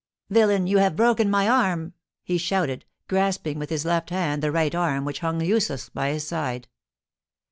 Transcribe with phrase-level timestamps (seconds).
[0.31, 1.93] "Villain, you have broken my arm!"
[2.23, 6.25] he shouted, grasping with his left hand the right arm, which hung useless by his
[6.27, 6.67] side.